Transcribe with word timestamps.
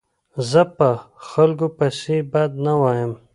زه 0.49 0.61
په 0.77 0.89
خلکو 1.29 1.67
پيسي 1.77 2.17
بد 2.33 2.51
نه 2.65 2.73
وایم. 2.81 3.11